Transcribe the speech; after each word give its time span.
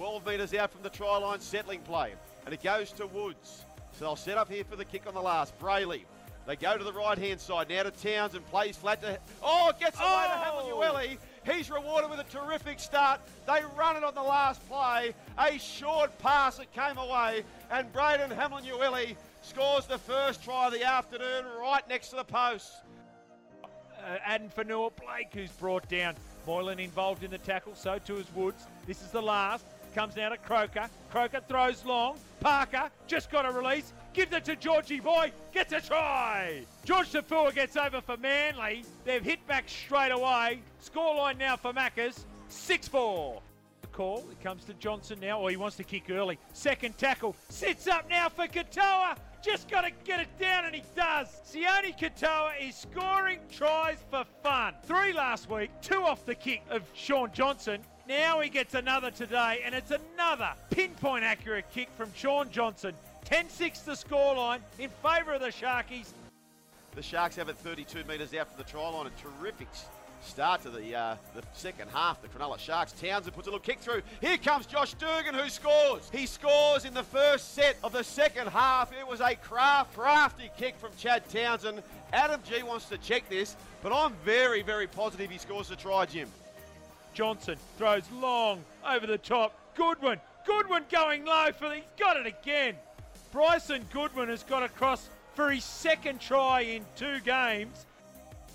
12 0.00 0.26
metres 0.26 0.54
out 0.54 0.72
from 0.72 0.82
the 0.82 0.88
try 0.88 1.18
line, 1.18 1.38
settling 1.40 1.80
play. 1.80 2.14
And 2.46 2.54
it 2.54 2.62
goes 2.62 2.90
to 2.92 3.06
Woods. 3.06 3.66
So 3.92 4.06
they'll 4.06 4.16
set 4.16 4.38
up 4.38 4.50
here 4.50 4.64
for 4.64 4.74
the 4.74 4.84
kick 4.86 5.06
on 5.06 5.12
the 5.12 5.20
last. 5.20 5.52
Brailey. 5.60 6.04
They 6.46 6.56
go 6.56 6.78
to 6.78 6.82
the 6.82 6.92
right 6.94 7.18
hand 7.18 7.38
side. 7.38 7.68
Now 7.68 7.82
to 7.82 7.90
Townsend. 7.90 8.46
Plays 8.46 8.78
flat 8.78 9.02
to. 9.02 9.18
Oh, 9.42 9.70
gets 9.78 9.98
away 9.98 10.06
Oh! 10.08 10.64
to 10.64 10.72
Hamlin 10.72 11.18
He's 11.44 11.70
rewarded 11.70 12.08
with 12.08 12.18
a 12.18 12.24
terrific 12.24 12.80
start. 12.80 13.20
They 13.46 13.60
run 13.76 13.98
it 13.98 14.02
on 14.02 14.14
the 14.14 14.22
last 14.22 14.66
play. 14.70 15.14
A 15.38 15.58
short 15.58 16.18
pass 16.18 16.56
that 16.56 16.72
came 16.72 16.96
away. 16.96 17.44
And 17.70 17.92
Braden 17.92 18.30
Hamlin 18.30 18.64
scores 19.42 19.84
the 19.84 19.98
first 19.98 20.42
try 20.42 20.68
of 20.68 20.72
the 20.72 20.82
afternoon 20.82 21.44
right 21.60 21.86
next 21.90 22.08
to 22.08 22.16
the 22.16 22.24
post. 22.24 22.72
uh, 23.62 24.16
Addin 24.24 24.48
Fonua-Blake, 24.48 25.28
who's 25.34 25.50
brought 25.50 25.86
down. 25.90 26.14
Moylan 26.46 26.80
involved 26.80 27.22
in 27.22 27.30
the 27.30 27.36
tackle, 27.36 27.74
so 27.74 27.98
too 27.98 28.16
is 28.16 28.34
Woods. 28.34 28.66
This 28.86 29.02
is 29.02 29.10
the 29.10 29.20
last. 29.20 29.66
Comes 29.94 30.14
down 30.14 30.30
to 30.30 30.36
Croker. 30.36 30.88
Croker 31.10 31.40
throws 31.48 31.84
long. 31.84 32.16
Parker 32.40 32.90
just 33.06 33.30
got 33.30 33.44
a 33.44 33.50
release. 33.50 33.92
Gives 34.12 34.32
it 34.32 34.44
to 34.44 34.56
Georgie 34.56 35.00
Boy. 35.00 35.32
Gets 35.52 35.72
a 35.72 35.80
try. 35.80 36.62
Jorge 36.88 37.20
Taufua 37.20 37.54
gets 37.54 37.76
over 37.76 38.00
for 38.00 38.16
Manly. 38.16 38.84
They've 39.04 39.22
hit 39.22 39.44
back 39.46 39.68
straight 39.68 40.12
away. 40.12 40.60
Scoreline 40.84 41.38
now 41.38 41.56
for 41.56 41.72
Maccas 41.72 42.24
6 42.48 42.88
4. 42.88 43.42
The 43.82 43.86
call. 43.88 44.24
It 44.30 44.40
comes 44.42 44.64
to 44.64 44.74
Johnson 44.74 45.18
now. 45.20 45.40
Or 45.40 45.50
he 45.50 45.56
wants 45.56 45.76
to 45.78 45.84
kick 45.84 46.04
early. 46.10 46.38
Second 46.52 46.96
tackle. 46.96 47.34
Sits 47.48 47.88
up 47.88 48.08
now 48.08 48.28
for 48.28 48.46
Katoa. 48.46 49.16
Just 49.42 49.70
got 49.70 49.82
to 49.82 49.90
get 50.04 50.20
it 50.20 50.38
down, 50.38 50.66
and 50.66 50.74
he 50.74 50.82
does. 50.94 51.28
Sione 51.50 51.98
Katoa 51.98 52.52
is 52.60 52.74
scoring 52.76 53.38
tries 53.50 53.96
for 54.10 54.24
fun. 54.42 54.74
Three 54.84 55.14
last 55.14 55.48
week, 55.48 55.70
two 55.80 56.02
off 56.02 56.26
the 56.26 56.34
kick 56.34 56.62
of 56.68 56.82
Shaun 56.94 57.30
Johnson. 57.32 57.80
Now 58.06 58.40
he 58.40 58.50
gets 58.50 58.74
another 58.74 59.10
today, 59.10 59.60
and 59.64 59.74
it's 59.74 59.92
another 59.92 60.50
pinpoint 60.68 61.24
accurate 61.24 61.70
kick 61.72 61.88
from 61.96 62.12
Shaun 62.14 62.50
Johnson. 62.50 62.94
10 63.24 63.48
6 63.48 63.80
the 63.80 63.92
scoreline 63.92 64.60
in 64.78 64.90
favour 65.02 65.32
of 65.34 65.40
the 65.40 65.48
Sharkies. 65.48 66.12
The 66.94 67.02
Sharks 67.02 67.36
have 67.36 67.48
it 67.48 67.56
32 67.56 68.04
metres 68.04 68.34
out 68.34 68.48
from 68.48 68.58
the 68.58 68.70
try 68.70 68.88
line. 68.88 69.06
A 69.06 69.10
terrific 69.40 69.68
start 70.22 70.62
to 70.62 70.70
the 70.70 70.94
uh, 70.94 71.16
the 71.34 71.42
second 71.52 71.88
half. 71.90 72.20
The 72.22 72.28
Cronulla 72.28 72.58
Sharks. 72.58 72.92
Townsend 72.92 73.34
puts 73.34 73.46
a 73.46 73.50
little 73.50 73.64
kick 73.64 73.78
through. 73.78 74.02
Here 74.20 74.36
comes 74.36 74.66
Josh 74.66 74.94
Dugan 74.94 75.34
who 75.34 75.48
scores. 75.48 76.10
He 76.12 76.26
scores 76.26 76.84
in 76.84 76.94
the 76.94 77.02
first 77.02 77.54
set 77.54 77.76
of 77.82 77.92
the 77.92 78.04
second 78.04 78.48
half. 78.48 78.92
It 78.92 79.06
was 79.06 79.20
a 79.20 79.34
craft, 79.34 79.94
crafty 79.96 80.50
kick 80.56 80.76
from 80.76 80.90
Chad 80.96 81.28
Townsend. 81.28 81.82
Adam 82.12 82.40
Gee 82.48 82.62
wants 82.62 82.86
to 82.86 82.98
check 82.98 83.28
this, 83.28 83.56
but 83.82 83.92
I'm 83.92 84.12
very, 84.24 84.62
very 84.62 84.86
positive 84.86 85.30
he 85.30 85.38
scores 85.38 85.68
the 85.68 85.76
try, 85.76 86.06
Jim. 86.06 86.28
Johnson 87.14 87.56
throws 87.76 88.04
long 88.12 88.64
over 88.88 89.06
the 89.06 89.18
top. 89.18 89.54
Goodwin. 89.74 90.20
Goodwin 90.46 90.84
going 90.90 91.24
low 91.24 91.50
for 91.52 91.68
the. 91.68 91.76
He's 91.76 91.84
got 91.98 92.16
it 92.16 92.26
again. 92.26 92.74
Bryson 93.32 93.84
Goodwin 93.92 94.28
has 94.28 94.42
got 94.42 94.62
across 94.62 95.08
for 95.34 95.50
his 95.50 95.64
second 95.64 96.20
try 96.20 96.62
in 96.62 96.84
two 96.96 97.20
games. 97.20 97.86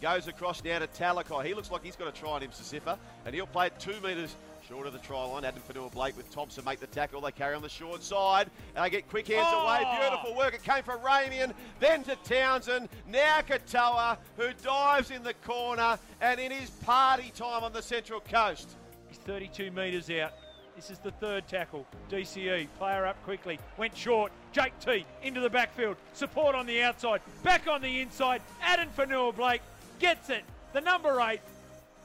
Goes 0.00 0.28
across 0.28 0.62
now 0.62 0.78
to 0.80 0.86
Talakai. 0.86 1.44
He 1.46 1.54
looks 1.54 1.70
like 1.70 1.82
he's 1.82 1.96
got 1.96 2.08
a 2.08 2.12
try 2.12 2.30
on 2.30 2.42
him, 2.42 2.50
Siosifa, 2.50 2.98
and 3.24 3.34
he'll 3.34 3.46
play 3.46 3.68
it 3.68 3.78
two 3.78 3.94
metres 4.02 4.36
short 4.68 4.86
of 4.86 4.92
the 4.92 4.98
try 5.00 5.22
line. 5.24 5.44
Addin 5.44 5.60
Fonua-Blake 5.68 6.16
with 6.16 6.30
Thompson 6.30 6.64
make 6.64 6.80
the 6.80 6.86
tackle. 6.86 7.20
They 7.20 7.32
carry 7.32 7.54
on 7.54 7.62
the 7.62 7.68
short 7.68 8.02
side, 8.02 8.48
and 8.74 8.84
they 8.84 8.90
get 8.90 9.08
quick 9.08 9.28
hands 9.28 9.46
Oh! 9.50 9.62
away. 9.66 9.98
Beautiful 10.00 10.34
work. 10.36 10.54
It 10.54 10.62
came 10.62 10.82
from 10.82 11.00
Ramien, 11.00 11.52
then 11.80 12.02
to 12.04 12.16
Townsend, 12.24 12.88
now 13.06 13.40
Katoa, 13.40 14.16
who 14.36 14.52
dives 14.62 15.10
in 15.10 15.22
the 15.22 15.34
corner, 15.46 15.98
and 16.20 16.40
it 16.40 16.50
is 16.52 16.70
party 16.70 17.32
time 17.36 17.62
on 17.62 17.72
the 17.72 17.82
Central 17.82 18.20
Coast. 18.20 18.70
He's 19.08 19.18
32 19.18 19.70
metres 19.70 20.08
out. 20.10 20.32
This 20.76 20.90
is 20.90 20.98
the 20.98 21.12
third 21.12 21.46
tackle. 21.46 21.86
DCE, 22.10 22.66
player 22.78 23.06
up 23.06 23.22
quickly. 23.22 23.60
Went 23.76 23.96
short. 23.96 24.32
Jake 24.50 24.72
T 24.80 25.06
into 25.22 25.40
the 25.40 25.50
backfield. 25.50 25.96
Support 26.14 26.56
on 26.56 26.66
the 26.66 26.82
outside. 26.82 27.20
Back 27.44 27.68
on 27.68 27.80
the 27.80 28.00
inside. 28.00 28.42
Addin 28.60 28.88
Fonua-Blake 28.96 29.62
gets 30.04 30.28
it. 30.28 30.44
The 30.74 30.82
number 30.82 31.18
eight 31.22 31.40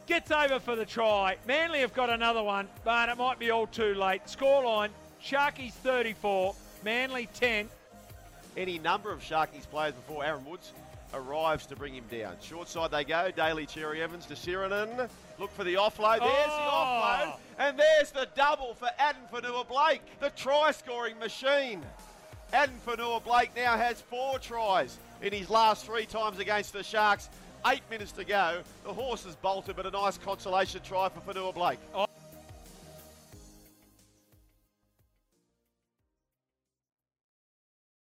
gets 0.08 0.32
over 0.32 0.58
for 0.62 0.78
the 0.78 0.86
try. 0.86 1.36
Manly 1.46 1.80
have 1.80 1.94
got 1.94 2.10
another 2.10 2.42
one, 2.42 2.70
but 2.86 3.10
it 3.10 3.18
might 3.18 3.40
be 3.40 3.52
all 3.52 3.68
too 3.68 3.94
late. 3.94 4.22
Scoreline 4.26 4.88
Sharkies 5.22 5.74
34, 5.74 6.56
Manly 6.86 7.28
10. 7.34 7.68
Any 8.56 8.80
number 8.80 9.12
of 9.12 9.20
Sharkies 9.20 9.70
players 9.70 9.94
before 9.96 10.24
Aaron 10.24 10.46
Woods 10.46 10.72
arrives 11.14 11.66
to 11.66 11.76
bring 11.76 11.94
him 11.94 12.06
down. 12.10 12.38
Short 12.42 12.70
side 12.70 12.90
they 12.92 13.04
go. 13.04 13.32
Daly, 13.36 13.66
Cherry 13.66 14.02
Evans 14.02 14.26
to 14.28 14.34
Sironen. 14.36 15.10
Look 15.38 15.52
for 15.54 15.66
the 15.66 15.74
offload. 15.74 16.20
There's 16.20 16.52
Oh! 16.52 17.26
the 17.28 17.28
offload. 17.28 17.38
And 17.68 17.78
there's 17.78 18.12
the 18.12 18.30
double 18.34 18.76
for 18.76 18.88
Addin 18.98 19.24
Fonua-Blake, 19.30 20.04
the 20.22 20.30
try 20.38 20.72
scoring 20.72 21.20
machine. 21.20 21.81
Adam 22.54 22.76
Fanua 22.86 23.20
Blake 23.20 23.52
now 23.58 23.76
has 23.76 24.00
four 24.00 24.40
tries 24.40 24.98
in 25.22 25.34
his 25.34 25.50
last 25.50 25.86
three 25.86 26.06
times 26.06 26.40
against 26.40 26.72
the 26.72 26.81
Sharks. 26.81 27.28
Eight 27.68 27.81
minutes 27.90 28.12
to 28.14 28.24
go. 28.24 28.62
The 28.86 28.94
horse 28.94 29.25
has 29.25 29.36
bolted, 29.36 29.75
but 29.75 29.86
a 29.86 29.92
nice 29.92 30.18
consolation 30.18 30.81
try 30.81 31.09
for 31.09 31.20
Fonua-Blake. 31.20 31.80
Oh, 31.94 32.06